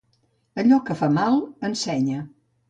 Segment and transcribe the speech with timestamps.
[0.63, 1.37] Allò que fa mal,
[1.71, 2.25] ensenya.